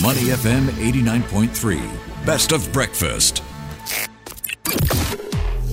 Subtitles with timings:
[0.00, 2.24] Money FM 89.3.
[2.24, 3.42] Best of breakfast.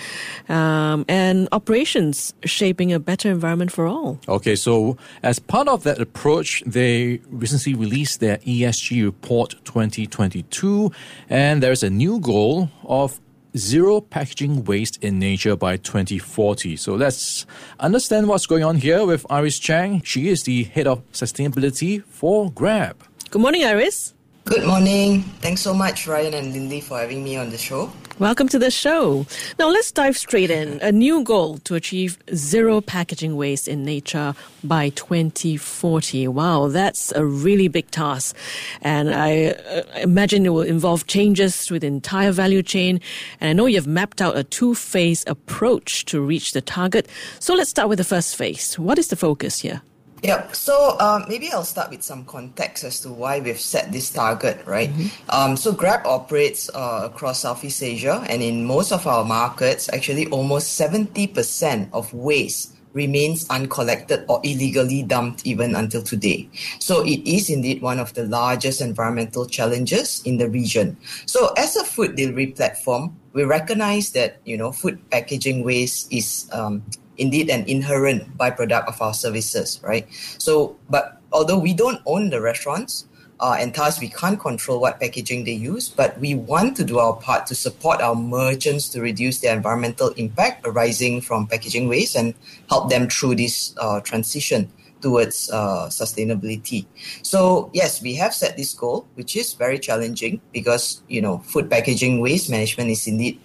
[0.49, 4.17] um, and operations shaping a better environment for all.
[4.27, 10.91] Okay, so as part of that approach, they recently released their ESG report 2022,
[11.29, 13.19] and there's a new goal of
[13.57, 16.77] zero packaging waste in nature by 2040.
[16.77, 17.47] So let's
[17.79, 20.01] understand what's going on here with Iris Chang.
[20.03, 22.95] She is the head of sustainability for Grab.
[23.31, 24.13] Good morning, Iris.
[24.49, 25.21] Good morning.
[25.41, 27.93] Thanks so much, Ryan and Lynlee, for having me on the show.
[28.17, 29.27] Welcome to the show.
[29.59, 30.79] Now, let's dive straight in.
[30.81, 34.33] A new goal to achieve zero packaging waste in nature
[34.63, 36.27] by 2040.
[36.29, 38.35] Wow, that's a really big task.
[38.81, 43.01] And I uh, imagine it will involve changes to the entire value chain.
[43.39, 47.07] And I know you've mapped out a two phase approach to reach the target.
[47.39, 48.79] So let's start with the first phase.
[48.79, 49.83] What is the focus here?
[50.23, 50.55] Yep.
[50.55, 54.65] So um, maybe I'll start with some context as to why we've set this target,
[54.65, 54.89] right?
[54.89, 55.29] Mm-hmm.
[55.29, 60.27] Um, so Grab operates uh, across Southeast Asia, and in most of our markets, actually
[60.27, 66.49] almost 70% of waste remains uncollected or illegally dumped even until today.
[66.79, 70.97] So it is indeed one of the largest environmental challenges in the region.
[71.25, 76.49] So as a food delivery platform, we recognize that you know food packaging waste is
[76.51, 76.83] um,
[77.19, 80.07] indeed an inherent byproduct of our services, right?
[80.37, 83.05] So, but although we don't own the restaurants,
[83.39, 86.99] uh, and thus we can't control what packaging they use, but we want to do
[86.99, 92.15] our part to support our merchants to reduce their environmental impact arising from packaging waste
[92.15, 92.33] and
[92.69, 94.71] help them through this uh, transition
[95.01, 96.85] towards uh, sustainability.
[97.23, 101.69] So yes, we have set this goal, which is very challenging because you know food
[101.69, 103.39] packaging waste management is indeed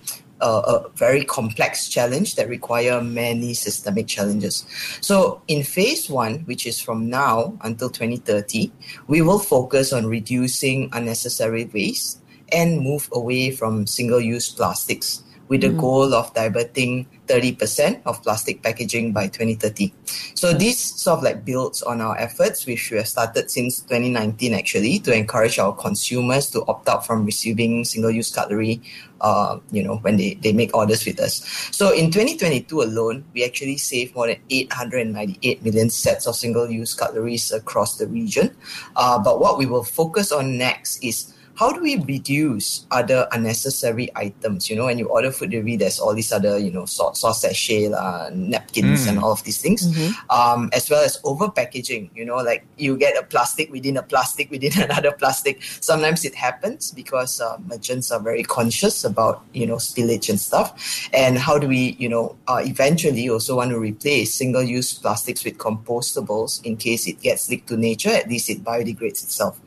[0.44, 4.64] a, a very complex challenge that require many systemic challenges.
[5.00, 8.70] So in phase one, which is from now until 2030,
[9.08, 12.20] we will focus on reducing unnecessary waste
[12.52, 15.80] and move away from single-use plastics with the mm.
[15.80, 19.92] goal of diverting 30% of plastic packaging by 2030.
[20.34, 24.54] So this sort of like builds on our efforts, which we have started since 2019
[24.54, 28.82] actually, to encourage our consumers to opt out from receiving single-use cutlery,
[29.20, 31.44] uh, you know, when they, they make orders with us.
[31.72, 37.52] So in 2022 alone, we actually saved more than 898 million sets of single-use cutleries
[37.52, 38.54] across the region.
[38.96, 44.10] Uh, but what we will focus on next is how do we reduce other unnecessary
[44.16, 44.68] items?
[44.68, 47.42] You know, when you order food delivery, there's all these other, you know, sauce, sauce
[47.42, 49.10] sachet, uh, napkins, mm.
[49.10, 50.30] and all of these things, mm-hmm.
[50.30, 52.10] um, as well as over packaging.
[52.14, 55.62] You know, like you get a plastic within a plastic within another plastic.
[55.62, 61.08] Sometimes it happens because uh, merchants are very conscious about, you know, spillage and stuff.
[61.12, 65.58] And how do we, you know, uh, eventually also want to replace single-use plastics with
[65.58, 68.10] compostables in case it gets leaked to nature?
[68.10, 69.60] At least it biodegrades itself.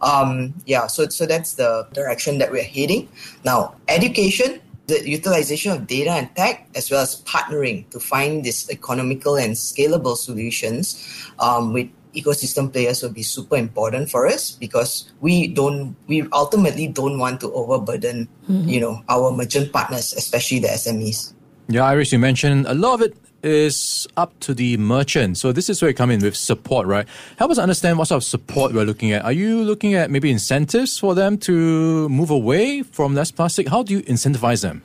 [0.00, 0.86] Um, yeah.
[0.86, 3.08] So so that's the direction that we're heading.
[3.44, 8.68] Now, education, the utilization of data and tech, as well as partnering to find these
[8.68, 11.00] economical and scalable solutions
[11.40, 16.86] um, with ecosystem players will be super important for us because we don't we ultimately
[16.86, 18.68] don't want to overburden mm-hmm.
[18.68, 21.32] you know our merchant partners especially the smes
[21.68, 25.38] yeah iris you mentioned a lot of it is up to the merchant.
[25.38, 27.06] So this is where you come in with support, right?
[27.36, 29.24] Help us understand what sort of support we're looking at.
[29.24, 33.68] Are you looking at maybe incentives for them to move away from less plastic?
[33.68, 34.82] How do you incentivize them?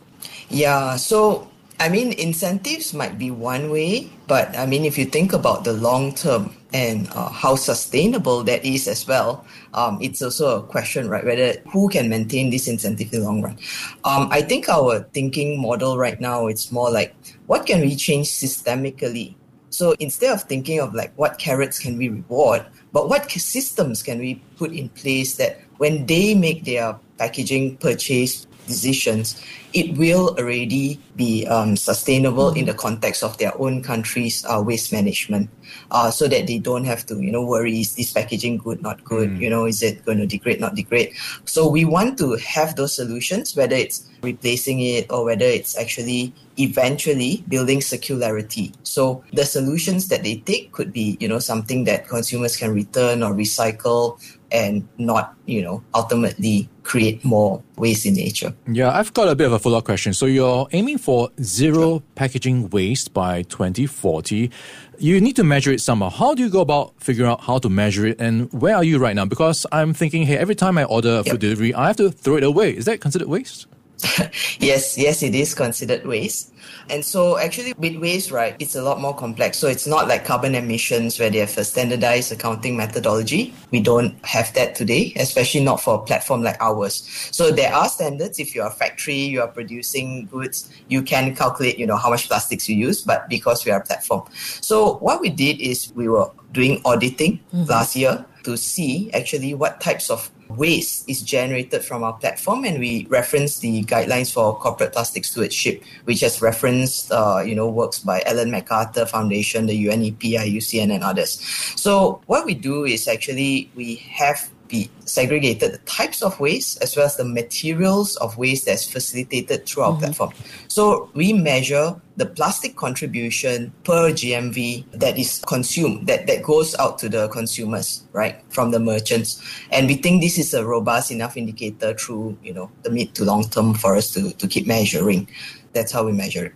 [0.49, 1.49] Yeah, so
[1.79, 5.73] I mean, incentives might be one way, but I mean, if you think about the
[5.73, 9.45] long term and uh, how sustainable that is as well,
[9.75, 11.23] um, it's also a question, right?
[11.23, 13.59] Whether who can maintain this incentive in the long run.
[14.05, 17.15] Um, I think our thinking model right now it's more like
[17.45, 19.35] what can we change systemically.
[19.69, 24.17] So instead of thinking of like what carrots can we reward, but what systems can
[24.17, 29.41] we put in place that when they make their packaging purchase decisions,
[29.73, 34.93] it will already be um, sustainable in the context of their own country's uh, waste
[34.93, 35.49] management,
[35.91, 39.03] uh, so that they don't have to, you know, worry is this packaging good, not
[39.03, 39.39] good, mm.
[39.39, 41.13] you know, is it going to degrade, not degrade.
[41.45, 46.33] So we want to have those solutions, whether it's replacing it or whether it's actually
[46.57, 48.73] eventually building circularity.
[48.83, 53.21] So the solutions that they take could be, you know, something that consumers can return
[53.21, 54.19] or recycle
[54.51, 58.53] and not, you know, ultimately create more waste in nature.
[58.67, 60.13] Yeah, I've got a bit of a follow up question.
[60.13, 64.49] So you're aiming for zero packaging waste by 2040.
[64.97, 66.09] You need to measure it somehow.
[66.09, 68.99] How do you go about figuring out how to measure it and where are you
[68.99, 69.25] right now?
[69.25, 71.27] Because I'm thinking, hey, every time I order a yep.
[71.27, 72.75] food delivery, I have to throw it away.
[72.75, 73.67] Is that considered waste?
[74.59, 76.53] yes, yes, it is considered waste.
[76.89, 79.57] And so actually with waste, right, it's a lot more complex.
[79.57, 83.53] So it's not like carbon emissions where they have a standardized accounting methodology.
[83.71, 87.07] We don't have that today, especially not for a platform like ours.
[87.31, 88.39] So there are standards.
[88.39, 92.27] If you're a factory, you are producing goods, you can calculate, you know, how much
[92.27, 94.23] plastics you use, but because we are a platform.
[94.33, 97.63] So what we did is we were doing auditing mm-hmm.
[97.65, 102.79] last year to see actually what types of waste is generated from our platform, and
[102.79, 107.99] we reference the guidelines for corporate plastic stewardship, which has referenced, uh, you know, works
[107.99, 111.39] by Ellen MacArthur Foundation, the UNEP, IUCN, and others.
[111.75, 116.95] So what we do is actually we have be segregated the types of waste as
[116.95, 119.99] well as the materials of waste that's facilitated through our mm-hmm.
[119.99, 120.33] platform.
[120.67, 126.97] So we measure the plastic contribution per GMV that is consumed, that, that goes out
[126.99, 129.41] to the consumers, right, from the merchants.
[129.71, 133.23] And we think this is a robust enough indicator through, you know, the mid to
[133.23, 135.29] long term for us to, to keep measuring.
[135.73, 136.53] That's how we measure it.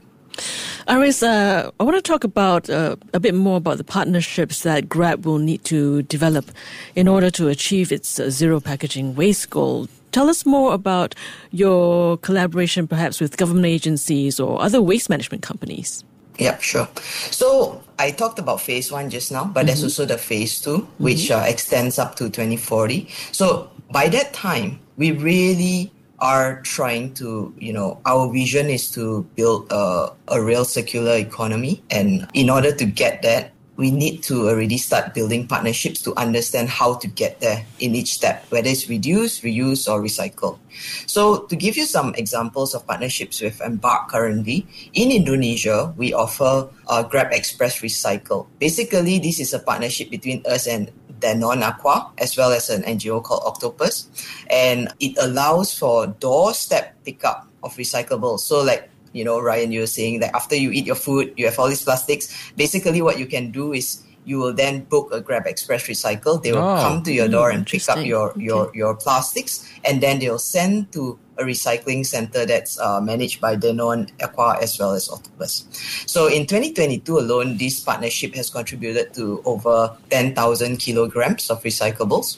[0.87, 4.89] Iris, uh, I want to talk about uh, a bit more about the partnerships that
[4.89, 6.51] Grab will need to develop
[6.95, 9.87] in order to achieve its uh, zero packaging waste goal.
[10.11, 11.15] Tell us more about
[11.51, 16.03] your collaboration, perhaps with government agencies or other waste management companies.
[16.37, 16.87] Yeah, sure.
[17.29, 19.67] So I talked about phase one just now, but mm-hmm.
[19.67, 21.03] there's also the phase 2 mm-hmm.
[21.03, 23.07] which uh, extends up to 2040.
[23.31, 25.91] So by that time, we really
[26.21, 31.83] are trying to, you know, our vision is to build a, a real circular economy.
[31.89, 33.51] And in order to get that,
[33.81, 38.13] we need to already start building partnerships to understand how to get there in each
[38.13, 40.59] step, whether it's reduce, reuse, or recycle.
[41.07, 46.69] So, to give you some examples of partnerships with Embark currently, in Indonesia, we offer
[46.87, 48.45] uh, Grab Express Recycle.
[48.59, 50.91] Basically, this is a partnership between us and
[51.21, 54.09] Danone Aqua, as well as an NGO called Octopus.
[54.49, 58.39] And it allows for doorstep pickup of recyclables.
[58.39, 61.45] So, like, you know, Ryan, you were saying that after you eat your food, you
[61.45, 62.51] have all these plastics.
[62.55, 66.41] Basically, what you can do is you will then book a Grab Express Recycle.
[66.41, 68.77] They will oh, come to your door and pick up your, your, okay.
[68.77, 74.11] your plastics, and then they'll send to a recycling center that's uh, managed by Danone,
[74.21, 75.65] Aqua, as well as Octopus.
[76.05, 82.37] So in 2022 alone, this partnership has contributed to over 10,000 kilograms of recyclables.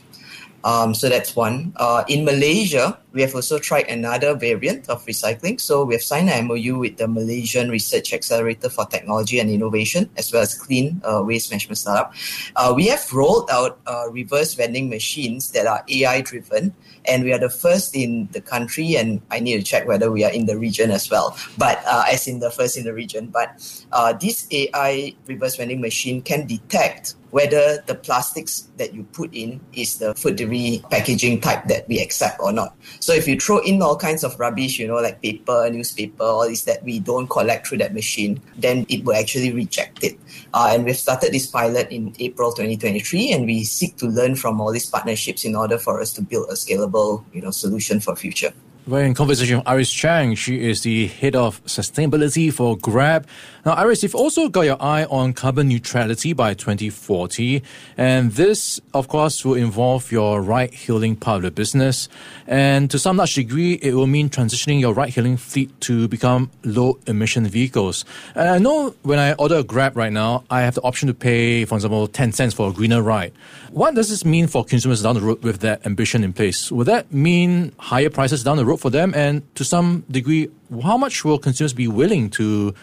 [0.63, 1.73] Um, so that's one.
[1.75, 5.59] Uh, in Malaysia, we have also tried another variant of recycling.
[5.59, 10.09] So we have signed an MOU with the Malaysian Research Accelerator for Technology and Innovation,
[10.17, 12.13] as well as Klean uh, Waste Management Startup.
[12.55, 16.73] Uh, we have rolled out uh, reverse vending machines that are AI driven
[17.05, 20.23] and we are the first in the country and i need to check whether we
[20.23, 23.27] are in the region as well but uh, as in the first in the region
[23.27, 29.33] but uh, this ai reverse vending machine can detect whether the plastics that you put
[29.33, 32.75] in is the food delivery packaging type that we accept or not.
[32.99, 36.47] So if you throw in all kinds of rubbish, you know, like paper, newspaper, all
[36.47, 40.19] this that we don't collect through that machine, then it will actually reject it.
[40.53, 44.61] Uh, and we've started this pilot in April 2023, and we seek to learn from
[44.61, 46.92] all these partnerships in order for us to build a scalable,
[47.33, 48.53] you know, solution for future.
[48.85, 50.35] We're in conversation with Iris Chang.
[50.35, 53.25] She is the head of sustainability for Grab.
[53.65, 57.63] Now, Iris, you've also got your eye on carbon neutrality by 2040.
[57.95, 62.09] And this, of course, will involve your ride hailing part of the business.
[62.45, 66.51] And to some large degree, it will mean transitioning your ride hailing fleet to become
[66.65, 68.03] low emission vehicles.
[68.35, 71.13] And I know when I order a Grab right now, I have the option to
[71.13, 73.31] pay, for example, 10 cents for a greener ride.
[73.71, 76.69] What does this mean for consumers down the road with that ambition in place?
[76.69, 79.13] Will that mean higher prices down the road for them?
[79.15, 80.49] And to some degree,
[80.83, 82.73] how much will consumers be willing to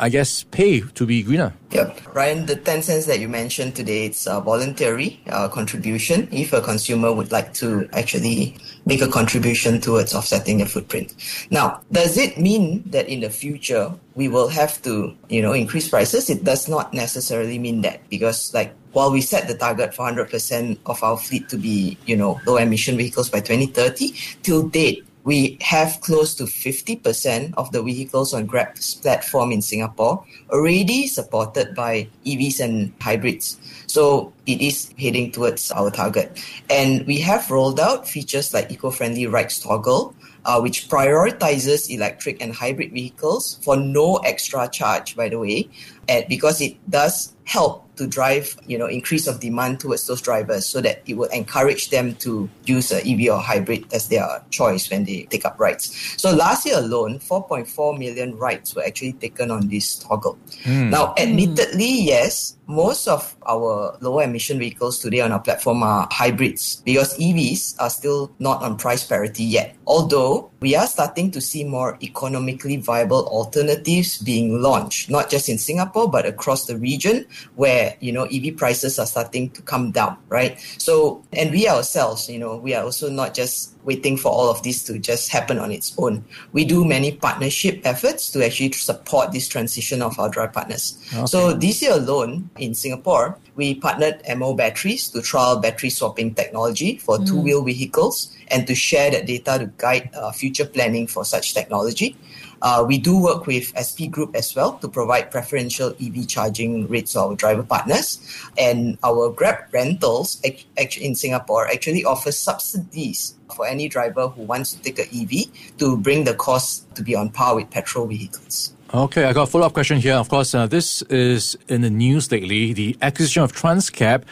[0.00, 1.52] I guess, pay to be greener.
[1.72, 6.52] Yeah, Ryan, the 10 cents that you mentioned today, it's a voluntary uh, contribution if
[6.52, 11.14] a consumer would like to actually make a contribution towards offsetting their footprint.
[11.50, 15.88] Now, does it mean that in the future we will have to, you know, increase
[15.88, 16.30] prices?
[16.30, 20.78] It does not necessarily mean that because like while we set the target for 100%
[20.86, 25.58] of our fleet to be, you know, low emission vehicles by 2030, till date, we
[25.60, 32.08] have close to 50% of the vehicles on Grab's platform in Singapore already supported by
[32.24, 33.60] EVs and hybrids.
[33.88, 36.42] So it is heading towards our target.
[36.70, 40.14] And we have rolled out features like eco-friendly rides toggle,
[40.46, 45.68] uh, which prioritizes electric and hybrid vehicles for no extra charge, by the way,
[46.08, 50.66] and because it does help to drive, you know, increase of demand towards those drivers
[50.66, 54.90] so that it will encourage them to use a EV or hybrid as their choice
[54.90, 56.14] when they take up rides.
[56.16, 60.38] So last year alone, 4.4 million rides were actually taken on this toggle.
[60.64, 60.90] Mm.
[60.90, 66.82] Now, admittedly, yes, most of our lower emission vehicles today on our platform are hybrids
[66.84, 69.74] because EVs are still not on price parity yet.
[69.86, 75.58] Although we are starting to see more economically viable alternatives being launched, not just in
[75.58, 77.24] Singapore, but across the region
[77.54, 80.58] where, you know, EV prices are starting to come down, right?
[80.78, 84.62] So, and we ourselves, you know, we are also not just waiting for all of
[84.62, 86.24] this to just happen on its own.
[86.52, 90.98] We do many partnership efforts to actually support this transition of our drive partners.
[91.14, 91.26] Okay.
[91.26, 96.98] So this year alone in Singapore, we partnered MO Batteries to trial battery swapping technology
[96.98, 97.26] for mm.
[97.26, 102.16] two-wheel vehicles and to share that data to guide uh, future planning for such technology.
[102.60, 107.12] Uh, we do work with SP Group as well to provide preferential EV charging rates
[107.12, 108.18] to our driver partners.
[108.58, 114.82] And our Grab rentals in Singapore actually offers subsidies for any driver who wants to
[114.82, 118.74] take an EV to bring the cost to be on par with petrol vehicles.
[118.94, 120.14] Okay, I got a follow up question here.
[120.14, 124.24] Of course, uh, this is in the news lately the acquisition of Trans-cab.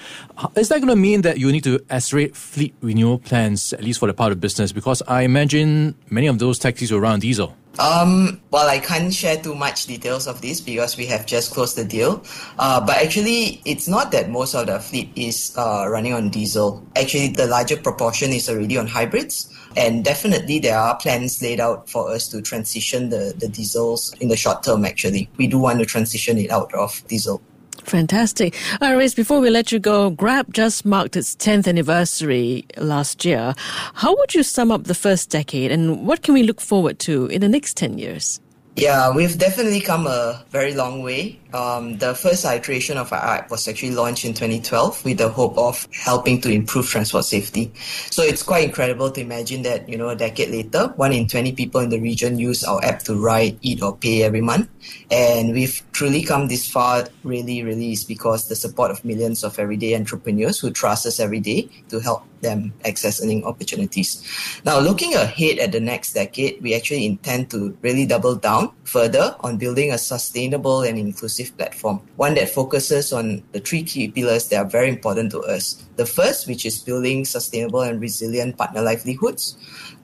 [0.56, 4.00] Is that going to mean that you need to accelerate fleet renewal plans, at least
[4.00, 4.72] for the part of business?
[4.72, 7.54] Because I imagine many of those taxis will run diesel.
[7.78, 11.76] Um, well, I can't share too much details of this because we have just closed
[11.76, 12.24] the deal.
[12.58, 16.86] Uh, but actually, it's not that most of the fleet is uh, running on diesel.
[16.96, 19.52] Actually, the larger proportion is already on hybrids.
[19.76, 24.28] And definitely, there are plans laid out for us to transition the, the diesels in
[24.28, 25.28] the short term, actually.
[25.36, 27.42] We do want to transition it out of diesel.
[27.86, 28.56] Fantastic.
[28.80, 33.54] Iris, before we let you go, Grab just marked its 10th anniversary last year.
[33.94, 37.26] How would you sum up the first decade and what can we look forward to
[37.26, 38.40] in the next 10 years?
[38.76, 41.40] Yeah, we've definitely come a very long way.
[41.54, 45.56] Um, the first iteration of our app was actually launched in 2012 with the hope
[45.56, 47.72] of helping to improve transport safety.
[48.10, 51.52] So it's quite incredible to imagine that, you know, a decade later, one in 20
[51.52, 54.68] people in the region use our app to ride, eat, or pay every month.
[55.10, 59.58] And we've truly come this far, really, really, is because the support of millions of
[59.58, 64.22] everyday entrepreneurs who trust us every day to help them access earning opportunities.
[64.64, 69.36] Now, looking ahead at the next decade, we actually intend to really double down further
[69.40, 74.48] on building a sustainable and inclusive platform, one that focuses on the three key pillars
[74.48, 75.82] that are very important to us.
[75.96, 79.56] The first, which is building sustainable and resilient partner livelihoods.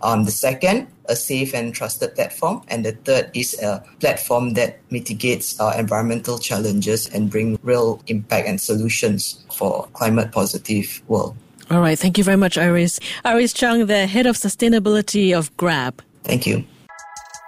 [0.03, 2.63] Um, the second, a safe and trusted platform.
[2.69, 8.49] And the third is a platform that mitigates uh, environmental challenges and bring real impact
[8.49, 11.37] and solutions for climate positive world.
[11.71, 11.99] All right.
[11.99, 13.01] Thank you very much, Iris.
[13.25, 16.03] Iris Chang, the head of sustainability of Grab.
[16.25, 16.65] Thank you.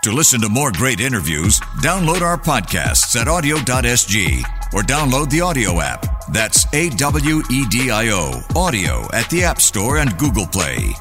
[0.04, 4.42] To listen to more great interviews, download our podcasts at awedio.sg
[4.74, 6.04] or download the audio app.
[6.30, 10.92] That's A W E D I O, audio at the App Store and Google Play.